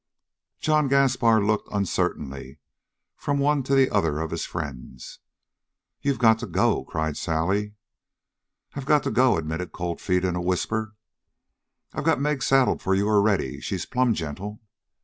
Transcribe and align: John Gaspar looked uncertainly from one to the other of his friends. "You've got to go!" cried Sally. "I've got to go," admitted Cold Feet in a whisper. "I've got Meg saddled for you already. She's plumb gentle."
John 0.59 0.87
Gaspar 0.87 1.45
looked 1.45 1.69
uncertainly 1.71 2.57
from 3.15 3.37
one 3.37 3.61
to 3.61 3.75
the 3.75 3.91
other 3.91 4.17
of 4.19 4.31
his 4.31 4.47
friends. 4.47 5.19
"You've 6.01 6.17
got 6.17 6.39
to 6.39 6.47
go!" 6.47 6.83
cried 6.85 7.17
Sally. 7.17 7.75
"I've 8.73 8.87
got 8.87 9.03
to 9.03 9.11
go," 9.11 9.37
admitted 9.37 9.73
Cold 9.73 10.01
Feet 10.01 10.25
in 10.25 10.35
a 10.35 10.41
whisper. 10.41 10.95
"I've 11.93 12.03
got 12.03 12.19
Meg 12.19 12.41
saddled 12.41 12.81
for 12.81 12.95
you 12.95 13.07
already. 13.07 13.59
She's 13.61 13.85
plumb 13.85 14.15
gentle." 14.15 14.59